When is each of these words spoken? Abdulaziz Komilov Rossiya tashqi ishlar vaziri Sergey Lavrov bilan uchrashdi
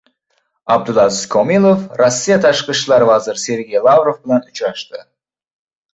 Abdulaziz 0.75 1.27
Komilov 1.35 1.83
Rossiya 2.01 2.39
tashqi 2.47 2.75
ishlar 2.77 3.07
vaziri 3.11 3.45
Sergey 3.47 3.85
Lavrov 3.89 4.19
bilan 4.25 4.51
uchrashdi 4.53 5.07